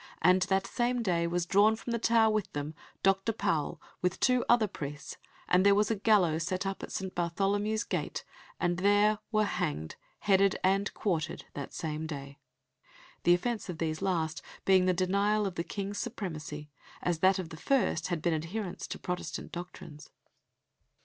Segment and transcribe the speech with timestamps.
[0.19, 4.19] And that same day also was drawn from the Tower with them Doctor Powell, with
[4.19, 7.13] two other priests, and there was a gallows set up at St.
[7.13, 8.25] Bartholomew's Gate,
[8.59, 12.39] and there were hanged, headed, and quartered that same day"
[13.25, 16.71] the offence of these last being the denial of the King's supremacy,
[17.03, 20.09] as that of the first had been adherence to Protestant doctrines.